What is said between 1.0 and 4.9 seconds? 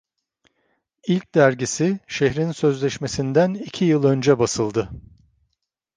İlk dergisi, şehrin sözleşmesinden iki yıl önce basıldı.